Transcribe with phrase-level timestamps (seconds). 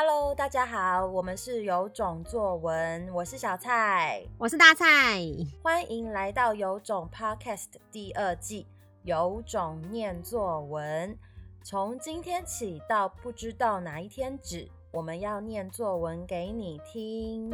[0.00, 4.86] Hello，大家好，我们是有种作文，我是小蔡，我是大蔡，
[5.60, 8.64] 欢迎来到有种 Podcast 第二季，
[9.02, 11.18] 有种念作文。
[11.64, 17.50] 从今天起到不知道哪一天止，我们要念作文给你听。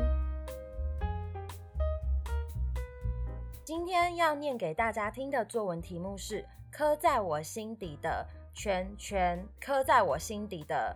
[3.65, 10.95] 今天要念给大家听的作文题目是“刻在我心底的圈圈”，刻在我心底的。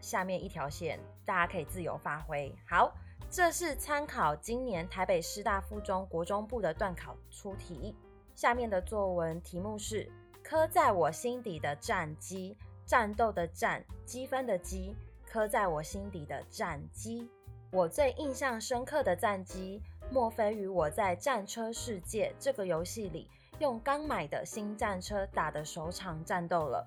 [0.00, 2.54] 下面一条线，大家可以自由发挥。
[2.68, 2.92] 好，
[3.30, 7.94] 这是参考今年台北师大附中国中部的段考出题。
[8.34, 10.10] 下面的作文题目是
[10.42, 14.94] “刻在我心底的战机”，战斗的战，积分的积，
[15.26, 17.28] 刻在我心底的战机。
[17.70, 26.86] 我最印象深刻的战机，莫非于我在《战车世界》这个游戏里，用刚买的新战车打的首场战斗了。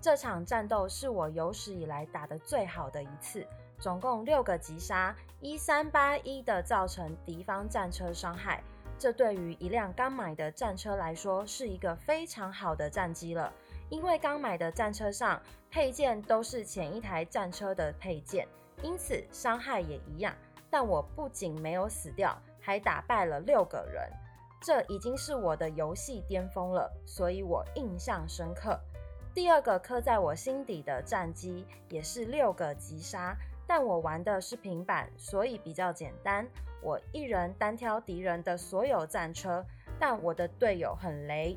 [0.00, 3.46] 这场战斗是我有史以来打得最好的一次，
[3.78, 8.62] 总共六个击杀，一三八一的造成敌方战车伤害。
[8.96, 13.52] 这对于一辆刚买的战车来说是一个非常好的战绩了，
[13.90, 15.40] 因为刚买的战车上
[15.70, 18.46] 配件都是前一台战车的配件，
[18.82, 20.34] 因此伤害也一样。
[20.70, 24.10] 但我不仅没有死掉，还打败了六个人，
[24.60, 28.78] 这已经是我的游戏巅峰了，所以我印象深刻。
[29.34, 36.46] 第二个刻在我心底的战机也是六个击杀，但我玩的是平板，所以比较简单。
[36.82, 39.64] 我一人单挑敌人的所有战车，
[39.98, 41.56] 但我的队友很雷，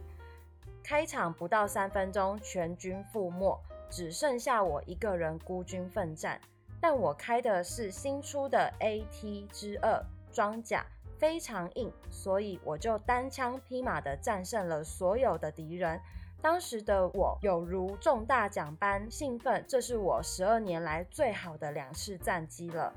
[0.83, 6.39] 开场不到三分钟全军覆没，只剩下我一个人孤军奋战。
[6.79, 10.85] 但我开的是新出的 AT 之二装甲，
[11.17, 15.99] 非常硬，所以我就单枪匹马的战胜了所有的敌人。
[16.41, 22.91] 当时的我有如中大奖般兴奋，这是我十二年来最好的两次战绩了。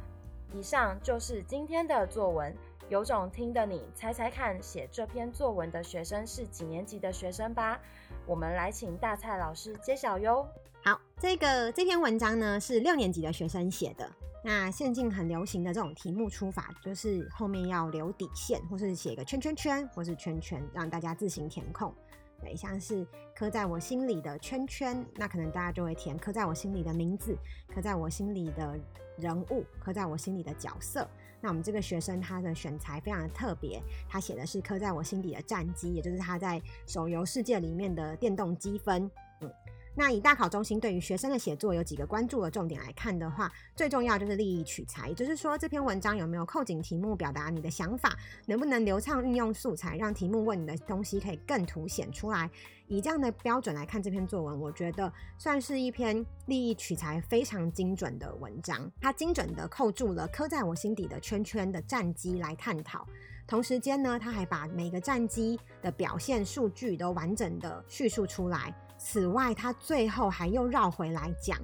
[0.55, 2.57] 以上就是今天的作文，
[2.89, 7.79] 有种听的你猜猜看，写这篇作文的学生是几年级的学生吧？
[8.25, 10.47] 我们来请大蔡老师揭晓哟。
[10.83, 14.11] 好，这个这篇文章呢是六年级的学生写的。
[14.43, 21.95] 那现今很流行的这种题目出法，就是后面要留底线，或是写一个圈圈圈，或是圈圈，让大家自行填空。
[22.45, 27.35] 对，像是刻在我心里的圈圈，那可能大家就会填刻在我心里的名字，
[27.75, 28.79] 刻在我心里的
[29.17, 31.09] 人物，刻在我心里的角色。
[31.41, 39.11] 那我们这个学生他的选材非常的特别，他写的是刻在我心底的战机，也就是他在手游世界里面的电动积分。
[39.41, 39.51] 嗯。
[39.95, 48.17] 那以大考中心对于学生的写作有几个关注的重点来看的话，最重要就是立意取材，也就是说这篇文章有没有扣紧题目，表达你的想法，
[48.47, 52.51] 能不能流畅运用素材，让题目问你的东西可以更凸显出来。
[52.87, 58.91] 以这样的标准来看这篇作文，我觉得算是一篇立意取材非常精准的文章。
[59.01, 63.07] 它精准的扣住了刻在我心底的圈圈的战机来探讨，
[63.47, 68.75] 同时间呢，他还把每个战机的表现数据都完整的叙述出来。
[69.05, 71.59] 此外，他最后还又绕回来讲，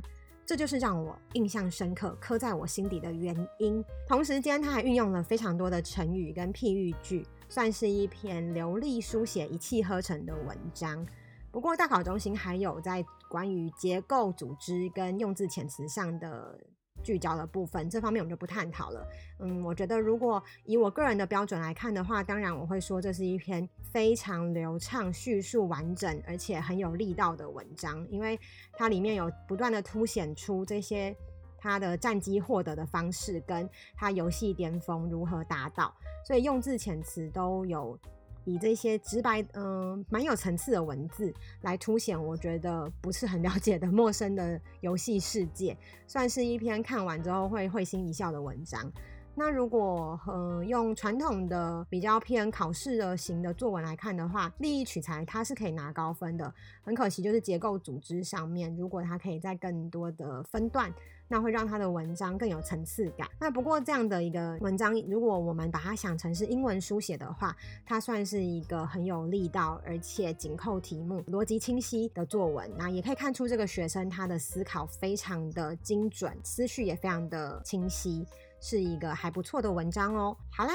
[0.45, 3.83] 这就是让我印象深刻、刻在我心底的原因。
[4.07, 11.05] 同时间，他还运用了非常多的成语跟譬喻句，算是一篇流利书写、一气呵成的文章。
[11.51, 16.61] 不过，大考中心还有在关于结构、组织跟用字遣词上的。
[17.03, 19.07] 聚焦的部分，这方面我们就不探讨了。
[19.39, 28.39] 嗯，我觉得如果以我个人的标准来看的话，当然我会说这是一篇非常流畅、叙述完整，而且很有力道的文章，因为
[28.73, 31.15] 它里面有不断的凸显出这些
[31.59, 35.95] 他的战机获得的方式，跟他游戏巅峰如何达到，
[36.27, 37.99] 所以用字遣词都有。
[38.45, 48.91] 以这些直白、嗯、蛮有层次的文字来凸显，我觉得不是很了解的陌生的游戏世界，算是一篇看完之后会会心一笑的文章。
[49.35, 56.53] 那如果呃用传统的比较偏考试的型的作文来看的话，立意取材它是可以拿高分的。
[56.83, 60.93] 很可惜就是结构组织上面，如果它可以在更多的分段，
[61.29, 63.27] 那会让它的文章更有层次感。
[63.39, 67.57] 那不过这样的一个文章，如果我们把它想成是英文书写的话，
[67.87, 72.71] 它算是一个很有力道而且紧扣题目、逻辑清晰的作文。
[72.77, 78.27] 那也可以看出这个学生他的思考非常的精准，思绪也非常的清晰。
[78.61, 80.37] 是一个还不错的文章哦。
[80.51, 80.73] 好啦，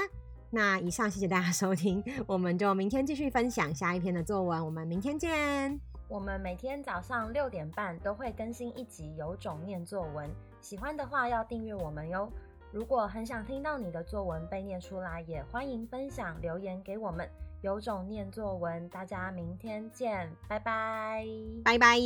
[0.50, 4.66] 那以上谢谢大家收听，我们就明天继续分享下一篇的作文。
[4.66, 5.80] 我们明天见。
[6.08, 10.30] 我们每天早上六点半都会更新一集《有种念作文》，
[10.62, 12.32] 喜欢的话要订阅我们哟。
[12.72, 17.28] 如果很想听到你的作文被念出来，也欢迎分享留言给我们。
[17.62, 21.26] 有种念作文，大家明天见，拜拜，
[21.64, 21.98] 拜拜。